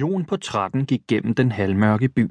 Jon 0.00 0.24
på 0.24 0.36
13 0.36 0.86
gik 0.86 1.02
gennem 1.08 1.34
den 1.34 1.52
halvmørke 1.52 2.08
by. 2.08 2.30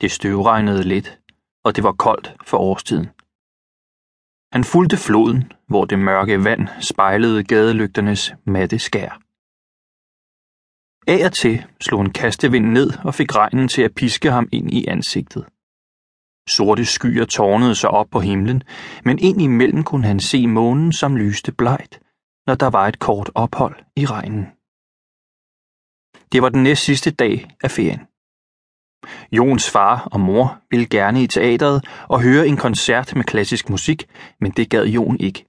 Det 0.00 0.10
støvregnede 0.10 0.82
lidt, 0.82 1.20
og 1.64 1.76
det 1.76 1.84
var 1.84 1.92
koldt 1.92 2.36
for 2.46 2.58
årstiden. 2.58 3.06
Han 4.54 4.64
fulgte 4.64 4.96
floden, 4.96 5.52
hvor 5.66 5.84
det 5.84 5.98
mørke 5.98 6.44
vand 6.44 6.68
spejlede 6.80 7.44
gadelygternes 7.44 8.34
matte 8.44 8.78
skær. 8.78 9.10
Af 11.12 11.26
og 11.26 11.32
til 11.32 11.64
slog 11.80 12.00
en 12.00 12.12
kastevind 12.12 12.66
ned 12.66 12.90
og 13.04 13.14
fik 13.14 13.36
regnen 13.36 13.68
til 13.68 13.82
at 13.82 13.94
piske 13.94 14.30
ham 14.30 14.48
ind 14.52 14.70
i 14.70 14.86
ansigtet. 14.86 15.44
Sorte 16.48 16.84
skyer 16.84 17.24
tårnede 17.24 17.74
sig 17.74 17.90
op 17.90 18.08
på 18.10 18.20
himlen, 18.20 18.62
men 19.04 19.18
ind 19.18 19.42
imellem 19.42 19.82
kunne 19.84 20.06
han 20.06 20.20
se 20.20 20.46
månen, 20.46 20.92
som 20.92 21.16
lyste 21.16 21.52
blegt, 21.52 22.00
når 22.46 22.54
der 22.54 22.70
var 22.70 22.88
et 22.88 22.98
kort 22.98 23.30
ophold 23.34 23.76
i 23.96 24.06
regnen. 24.06 24.59
Det 26.32 26.42
var 26.42 26.48
den 26.48 26.62
næst 26.62 26.84
sidste 26.84 27.10
dag 27.10 27.56
af 27.62 27.70
ferien. 27.70 28.00
Jons 29.32 29.70
far 29.70 30.08
og 30.12 30.20
mor 30.20 30.58
ville 30.70 30.86
gerne 30.86 31.22
i 31.22 31.26
teatret 31.26 31.84
og 32.08 32.22
høre 32.22 32.46
en 32.46 32.56
koncert 32.56 33.16
med 33.16 33.24
klassisk 33.24 33.70
musik, 33.70 34.08
men 34.40 34.50
det 34.50 34.70
gad 34.70 34.84
Jon 34.86 35.16
ikke. 35.20 35.46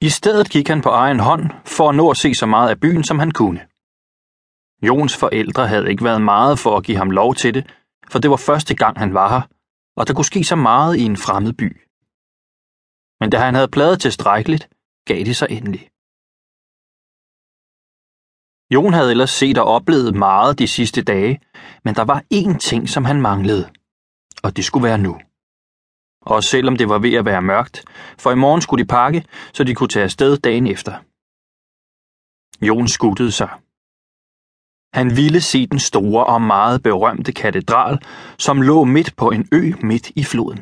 I 0.00 0.08
stedet 0.08 0.50
gik 0.50 0.68
han 0.68 0.82
på 0.82 0.88
egen 0.88 1.20
hånd 1.20 1.50
for 1.64 1.88
at 1.88 1.94
nå 1.94 2.10
at 2.10 2.16
se 2.16 2.34
så 2.34 2.46
meget 2.46 2.70
af 2.70 2.80
byen, 2.80 3.04
som 3.04 3.18
han 3.18 3.30
kunne. 3.30 3.60
Jons 4.82 5.16
forældre 5.16 5.68
havde 5.68 5.90
ikke 5.90 6.04
været 6.04 6.22
meget 6.22 6.58
for 6.58 6.76
at 6.76 6.84
give 6.84 6.96
ham 6.96 7.10
lov 7.10 7.34
til 7.34 7.54
det, 7.54 7.74
for 8.10 8.18
det 8.18 8.30
var 8.30 8.36
første 8.36 8.74
gang, 8.74 8.98
han 8.98 9.14
var 9.14 9.28
her, 9.28 9.42
og 9.96 10.06
der 10.06 10.14
kunne 10.14 10.24
ske 10.24 10.44
så 10.44 10.56
meget 10.56 10.96
i 10.96 11.02
en 11.02 11.16
fremmed 11.16 11.52
by. 11.52 11.68
Men 13.20 13.30
da 13.30 13.38
han 13.38 13.54
havde 13.54 13.68
pladet 13.68 14.00
tilstrækkeligt, 14.00 14.68
gav 15.06 15.24
det 15.24 15.36
sig 15.36 15.48
endelig. 15.50 15.88
Jon 18.74 18.92
havde 18.92 19.10
ellers 19.10 19.30
set 19.30 19.58
og 19.58 19.64
oplevet 19.64 20.14
meget 20.14 20.58
de 20.58 20.68
sidste 20.68 21.02
dage, 21.02 21.40
men 21.84 21.94
der 21.94 22.04
var 22.04 22.22
én 22.34 22.58
ting, 22.58 22.88
som 22.88 23.04
han 23.04 23.20
manglede, 23.20 23.70
og 24.42 24.56
det 24.56 24.64
skulle 24.64 24.84
være 24.84 24.98
nu. 24.98 25.18
Og 26.22 26.44
selvom 26.44 26.76
det 26.76 26.88
var 26.88 26.98
ved 26.98 27.14
at 27.14 27.24
være 27.24 27.42
mørkt, 27.42 27.84
for 28.18 28.30
i 28.30 28.34
morgen 28.34 28.60
skulle 28.60 28.84
de 28.84 28.88
pakke, 28.88 29.24
så 29.52 29.64
de 29.64 29.74
kunne 29.74 29.88
tage 29.88 30.04
afsted 30.04 30.36
dagen 30.36 30.66
efter. 30.66 30.94
Jon 32.66 32.88
skuttede 32.88 33.32
sig. 33.32 33.50
Han 34.98 35.16
ville 35.16 35.40
se 35.40 35.66
den 35.66 35.78
store 35.78 36.24
og 36.26 36.42
meget 36.42 36.82
berømte 36.82 37.32
katedral, 37.32 37.98
som 38.38 38.62
lå 38.62 38.84
midt 38.84 39.16
på 39.16 39.30
en 39.30 39.48
ø 39.52 39.72
midt 39.82 40.10
i 40.16 40.24
floden. 40.24 40.60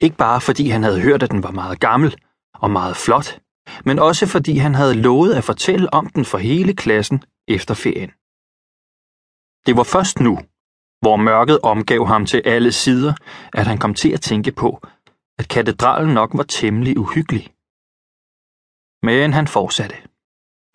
Ikke 0.00 0.16
bare 0.16 0.40
fordi 0.40 0.68
han 0.68 0.82
havde 0.82 1.00
hørt, 1.00 1.22
at 1.22 1.30
den 1.30 1.42
var 1.42 1.50
meget 1.50 1.80
gammel 1.80 2.16
og 2.54 2.70
meget 2.70 2.96
flot, 2.96 3.40
men 3.84 3.98
også 3.98 4.26
fordi 4.26 4.56
han 4.58 4.74
havde 4.74 4.94
lovet 4.94 5.34
at 5.34 5.44
fortælle 5.44 5.94
om 5.94 6.06
den 6.06 6.24
for 6.24 6.38
hele 6.38 6.74
klassen 6.74 7.22
efter 7.48 7.74
ferien. 7.74 8.10
Det 9.66 9.76
var 9.76 9.82
først 9.82 10.20
nu, 10.20 10.38
hvor 11.00 11.16
mørket 11.16 11.58
omgav 11.62 12.06
ham 12.06 12.26
til 12.26 12.42
alle 12.44 12.72
sider, 12.72 13.14
at 13.54 13.66
han 13.66 13.78
kom 13.78 13.94
til 13.94 14.10
at 14.12 14.20
tænke 14.20 14.52
på, 14.52 14.80
at 15.38 15.48
katedralen 15.48 16.14
nok 16.14 16.30
var 16.34 16.42
temmelig 16.42 16.98
uhyggelig. 16.98 17.54
Men 19.02 19.32
han 19.32 19.46
fortsatte. 19.48 19.96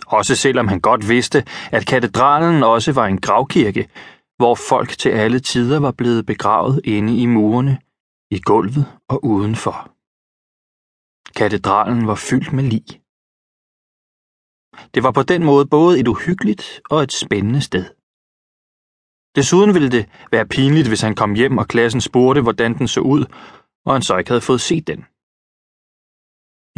Også 0.07 0.35
selvom 0.35 0.67
han 0.67 0.79
godt 0.79 1.09
vidste, 1.09 1.45
at 1.71 1.85
katedralen 1.85 2.63
også 2.63 2.91
var 2.91 3.05
en 3.05 3.21
gravkirke, 3.21 3.89
hvor 4.37 4.55
folk 4.55 4.89
til 4.89 5.09
alle 5.09 5.39
tider 5.39 5.79
var 5.79 5.91
blevet 5.91 6.25
begravet 6.25 6.81
inde 6.83 7.17
i 7.17 7.25
murene, 7.25 7.79
i 8.31 8.39
gulvet 8.39 8.85
og 9.09 9.25
udenfor. 9.25 9.91
Katedralen 11.35 12.07
var 12.07 12.15
fyldt 12.15 12.53
med 12.53 12.63
lig. 12.63 12.87
Det 14.93 15.03
var 15.03 15.11
på 15.11 15.23
den 15.23 15.43
måde 15.49 15.65
både 15.75 15.99
et 15.99 16.07
uhyggeligt 16.07 16.81
og 16.89 17.03
et 17.03 17.13
spændende 17.13 17.61
sted. 17.61 17.85
Desuden 19.35 19.73
ville 19.75 19.91
det 19.95 20.05
være 20.31 20.47
pinligt, 20.55 20.87
hvis 20.87 21.01
han 21.01 21.15
kom 21.15 21.33
hjem 21.33 21.57
og 21.57 21.67
klassen 21.67 22.01
spurgte, 22.01 22.41
hvordan 22.41 22.71
den 22.77 22.87
så 22.87 23.01
ud, 23.01 23.23
og 23.85 23.93
han 23.93 24.01
så 24.01 24.17
ikke 24.17 24.29
havde 24.29 24.47
fået 24.49 24.61
set 24.61 24.87
den. 24.87 25.01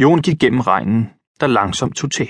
Jon 0.02 0.22
gik 0.26 0.38
gennem 0.40 0.60
regnen, 0.60 1.00
der 1.40 1.46
langsomt 1.46 1.96
tog 1.96 2.10
til. 2.18 2.28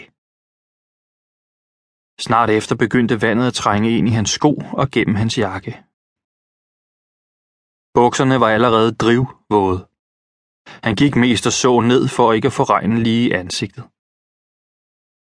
Snart 2.27 2.51
efter 2.51 2.75
begyndte 2.85 3.23
vandet 3.23 3.47
at 3.47 3.55
trænge 3.55 3.99
ind 3.99 4.09
i 4.09 4.11
hans 4.19 4.31
sko 4.31 4.53
og 4.81 4.87
gennem 4.95 5.15
hans 5.23 5.39
jakke. 5.39 5.73
Bukserne 7.95 8.41
var 8.41 8.51
allerede 8.57 8.91
drivvåde. 9.03 9.81
Han 10.67 10.97
gik 10.97 11.17
mest 11.17 11.47
og 11.47 11.53
så 11.53 11.81
ned 11.81 12.09
for 12.09 12.33
ikke 12.33 12.47
at 12.47 12.53
få 12.53 12.63
regnen 12.63 12.99
lige 13.03 13.29
i 13.29 13.33
ansigtet. 13.33 13.85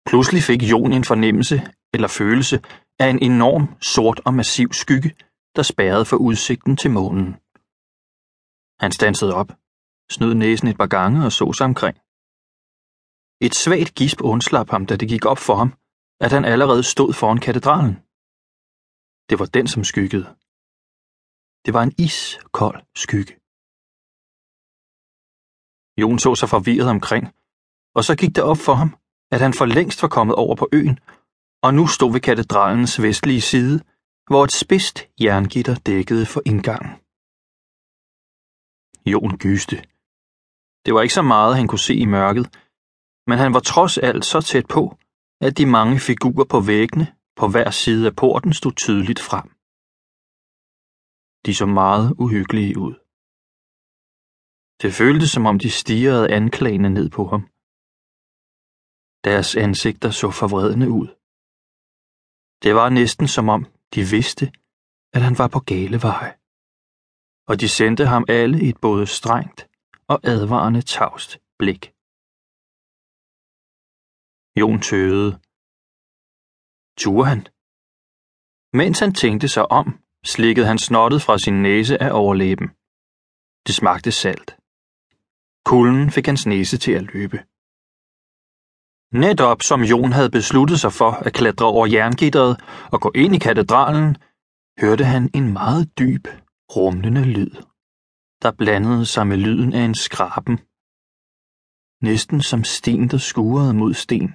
Pludselig 0.10 0.44
fik 0.44 0.62
Jon 0.72 0.94
en 0.94 1.04
fornemmelse 1.04 1.58
eller 1.94 2.08
følelse 2.08 2.58
af 3.00 3.08
en 3.10 3.20
enorm, 3.30 3.66
sort 3.82 4.20
og 4.26 4.34
massiv 4.34 4.74
skygge, 4.74 5.16
der 5.56 5.64
spærrede 5.64 6.06
for 6.06 6.18
udsigten 6.18 6.78
til 6.78 6.92
månen. 6.92 7.30
Han 8.84 8.92
stansede 8.92 9.34
op, 9.42 9.50
snød 10.12 10.34
næsen 10.34 10.68
et 10.68 10.78
par 10.78 10.92
gange 10.98 11.26
og 11.26 11.32
så 11.32 11.54
sig 11.54 11.66
omkring. 11.72 11.98
Et 13.46 13.56
svagt 13.56 13.96
gisp 13.96 14.20
undslap 14.22 14.70
ham, 14.70 14.86
da 14.86 14.96
det 14.96 15.08
gik 15.14 15.26
op 15.26 15.38
for 15.48 15.56
ham, 15.56 15.70
at 16.26 16.32
han 16.32 16.46
allerede 16.46 16.84
stod 16.84 17.14
foran 17.14 17.40
katedralen. 17.48 17.96
Det 19.30 19.40
var 19.40 19.46
den, 19.46 19.68
som 19.68 19.84
skyggede. 19.84 20.28
Det 21.66 21.74
var 21.74 21.84
en 21.84 21.96
iskold 21.98 22.80
skygge. 22.96 23.34
Jon 26.02 26.20
så 26.20 26.36
sig 26.36 26.50
forvirret 26.50 26.90
omkring, 26.90 27.26
og 27.96 28.04
så 28.04 28.16
gik 28.16 28.36
det 28.36 28.44
op 28.44 28.58
for 28.58 28.74
ham, 28.74 28.96
at 29.32 29.42
han 29.42 29.54
for 29.54 29.66
længst 29.66 30.02
var 30.02 30.08
kommet 30.08 30.36
over 30.36 30.56
på 30.56 30.70
øen, 30.74 31.00
og 31.64 31.74
nu 31.74 31.88
stod 31.88 32.12
ved 32.12 32.22
katedralens 32.22 33.02
vestlige 33.02 33.42
side, 33.42 33.80
hvor 34.28 34.44
et 34.44 34.52
spidst 34.52 34.98
jerngitter 35.22 35.76
dækkede 35.76 36.26
for 36.26 36.42
indgangen. 36.46 36.92
Jon 39.12 39.38
gyste. 39.38 39.78
Det 40.86 40.94
var 40.94 41.02
ikke 41.02 41.14
så 41.14 41.22
meget, 41.22 41.58
han 41.58 41.68
kunne 41.68 41.88
se 41.90 41.96
i 41.96 42.06
mørket, 42.06 42.46
men 43.28 43.38
han 43.38 43.54
var 43.54 43.60
trods 43.60 43.98
alt 43.98 44.26
så 44.26 44.42
tæt 44.42 44.68
på, 44.68 44.98
at 45.42 45.58
de 45.58 45.66
mange 45.66 46.00
figurer 46.00 46.46
på 46.46 46.60
væggene 46.60 47.08
på 47.36 47.48
hver 47.48 47.70
side 47.70 48.08
af 48.08 48.16
porten 48.16 48.54
stod 48.54 48.72
tydeligt 48.72 49.20
frem. 49.20 49.48
De 51.46 51.56
så 51.56 51.66
meget 51.66 52.16
uhyggelige 52.24 52.78
ud. 52.78 53.05
Det 54.81 54.91
føltes 54.94 55.30
som 55.31 55.46
om 55.46 55.59
de 55.59 55.72
stirrede 55.81 56.31
anklagende 56.40 56.90
ned 56.90 57.09
på 57.18 57.24
ham. 57.31 57.44
Deres 59.28 59.56
ansigter 59.66 60.12
så 60.22 60.28
forvredne 60.41 60.88
ud. 61.00 61.08
Det 62.63 62.75
var 62.80 62.90
næsten 62.90 63.28
som 63.35 63.50
om 63.56 63.62
de 63.96 64.02
vidste, 64.16 64.46
at 65.16 65.22
han 65.28 65.35
var 65.41 65.50
på 65.56 65.59
gale 65.59 65.97
vej. 66.08 66.30
Og 67.50 67.56
de 67.62 67.69
sendte 67.69 68.06
ham 68.14 68.24
alle 68.40 68.58
et 68.69 68.78
både 68.81 69.06
strengt 69.08 69.59
og 70.12 70.18
advarende 70.34 70.81
tavst 70.81 71.31
blik. 71.59 71.84
Jon 74.59 74.80
tøvede. 74.90 75.31
Turde 77.02 77.28
han? 77.31 77.41
Mens 78.80 79.00
han 79.00 79.14
tænkte 79.14 79.47
sig 79.56 79.66
om, 79.80 79.88
slikkede 80.34 80.68
han 80.72 80.80
snottet 80.88 81.22
fra 81.22 81.38
sin 81.38 81.58
næse 81.62 81.96
af 82.06 82.12
overlæben. 82.22 82.68
Det 83.68 83.75
smagte 83.75 84.12
salt. 84.12 84.50
Kulden 85.70 86.12
fik 86.16 86.26
hans 86.26 86.46
næse 86.46 86.78
til 86.78 86.92
at 87.00 87.06
løbe. 87.14 87.38
Netop 89.26 89.59
som 89.70 89.81
Jon 89.92 90.12
havde 90.18 90.36
besluttet 90.38 90.80
sig 90.84 90.94
for 91.00 91.12
at 91.26 91.34
klatre 91.34 91.66
over 91.66 91.86
jerngitteret 91.96 92.53
og 92.94 93.02
gå 93.02 93.12
ind 93.16 93.36
i 93.36 93.40
katedralen, 93.48 94.09
hørte 94.81 95.06
han 95.14 95.24
en 95.34 95.53
meget 95.53 95.86
dyb, 96.00 96.26
rumlende 96.76 97.24
lyd, 97.36 97.53
der 98.44 98.52
blandede 98.59 99.06
sig 99.14 99.28
med 99.28 99.38
lyden 99.38 99.74
af 99.74 99.84
en 99.90 99.96
skraben. 100.06 100.56
Næsten 102.09 102.42
som 102.42 102.62
sten, 102.64 103.03
der 103.12 103.18
skurede 103.18 103.74
mod 103.82 103.94
sten. 104.03 104.30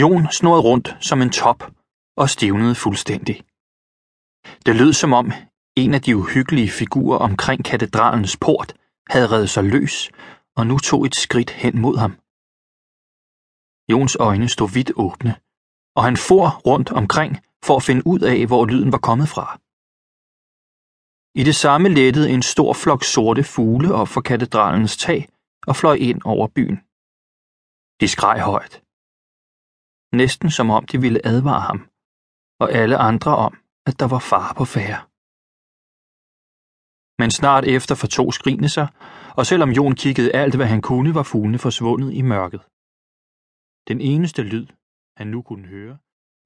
Jon 0.00 0.24
snurrede 0.38 0.66
rundt 0.68 0.88
som 1.08 1.18
en 1.22 1.32
top 1.42 1.60
og 2.16 2.26
stivnede 2.30 2.74
fuldstændig. 2.74 3.36
Det 4.66 4.74
lød 4.80 4.92
som 4.92 5.12
om 5.20 5.26
en 5.76 5.94
af 5.94 6.02
de 6.02 6.16
uhyggelige 6.16 6.70
figurer 6.80 7.18
omkring 7.18 7.64
katedralens 7.64 8.36
port 8.36 8.70
havde 9.12 9.30
reddet 9.32 9.50
sig 9.50 9.64
løs 9.64 9.96
og 10.58 10.66
nu 10.66 10.78
tog 10.78 11.00
et 11.08 11.14
skridt 11.14 11.50
hen 11.50 11.74
mod 11.84 11.96
ham. 12.02 12.12
Jons 13.92 14.16
øjne 14.28 14.48
stod 14.48 14.70
vidt 14.78 14.92
åbne, 15.06 15.32
og 15.96 16.02
han 16.04 16.16
for 16.28 16.44
rundt 16.68 16.90
omkring 17.00 17.32
for 17.66 17.76
at 17.76 17.86
finde 17.88 18.02
ud 18.06 18.20
af, 18.32 18.46
hvor 18.46 18.66
lyden 18.66 18.92
var 18.92 19.02
kommet 19.08 19.28
fra. 19.34 19.46
I 21.40 21.42
det 21.48 21.56
samme 21.64 21.88
lettede 21.88 22.30
en 22.34 22.42
stor 22.42 22.72
flok 22.82 23.02
sorte 23.04 23.44
fugle 23.44 23.94
op 24.00 24.08
for 24.08 24.20
katedralens 24.20 24.96
tag 24.96 25.20
og 25.66 25.76
fløj 25.76 25.96
ind 26.10 26.20
over 26.24 26.46
byen. 26.56 26.78
De 28.00 28.08
skreg 28.14 28.38
højt. 28.52 28.74
Næsten 30.22 30.50
som 30.50 30.70
om 30.70 30.86
de 30.86 31.00
ville 31.00 31.26
advare 31.26 31.64
ham, 31.70 31.80
og 32.62 32.72
alle 32.80 32.96
andre 32.96 33.36
om, 33.36 33.54
at 33.88 33.94
der 34.00 34.08
var 34.14 34.22
far 34.30 34.52
på 34.58 34.64
færre. 34.64 35.11
Men 37.18 37.30
snart 37.30 37.64
efter 37.64 37.94
fortog 37.94 38.34
skrigene 38.34 38.68
sig, 38.68 38.86
og 39.36 39.46
selvom 39.46 39.70
Jon 39.70 39.94
kiggede 39.94 40.34
alt, 40.34 40.54
hvad 40.54 40.66
han 40.66 40.82
kunne, 40.82 41.14
var 41.14 41.22
fuglene 41.22 41.58
forsvundet 41.58 42.12
i 42.12 42.22
mørket. 42.22 42.60
Den 43.88 44.00
eneste 44.00 44.42
lyd, 44.42 44.66
han 45.16 45.26
nu 45.26 45.42
kunne 45.42 45.66
høre, 45.66 45.98